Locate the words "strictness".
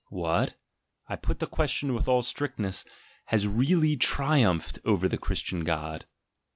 2.23-2.85